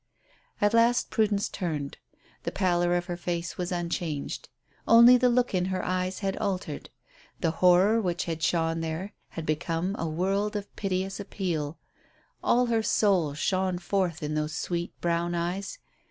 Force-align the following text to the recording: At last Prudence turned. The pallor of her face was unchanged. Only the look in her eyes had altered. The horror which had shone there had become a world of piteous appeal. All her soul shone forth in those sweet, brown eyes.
At 0.59 0.73
last 0.73 1.11
Prudence 1.11 1.47
turned. 1.47 1.99
The 2.41 2.51
pallor 2.51 2.95
of 2.95 3.05
her 3.05 3.17
face 3.17 3.59
was 3.59 3.71
unchanged. 3.71 4.49
Only 4.87 5.15
the 5.15 5.29
look 5.29 5.53
in 5.53 5.65
her 5.65 5.85
eyes 5.85 6.21
had 6.21 6.35
altered. 6.37 6.89
The 7.39 7.51
horror 7.51 8.01
which 8.01 8.25
had 8.25 8.41
shone 8.41 8.79
there 8.81 9.13
had 9.29 9.45
become 9.45 9.95
a 9.99 10.09
world 10.09 10.55
of 10.55 10.75
piteous 10.75 11.19
appeal. 11.19 11.77
All 12.43 12.65
her 12.65 12.81
soul 12.81 13.35
shone 13.35 13.77
forth 13.77 14.23
in 14.23 14.33
those 14.33 14.55
sweet, 14.55 14.99
brown 15.01 15.35
eyes. 15.35 15.77